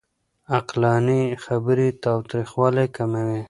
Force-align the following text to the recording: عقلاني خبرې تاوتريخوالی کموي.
عقلاني 0.57 1.21
خبرې 1.45 1.87
تاوتريخوالی 2.03 2.87
کموي. 2.95 3.39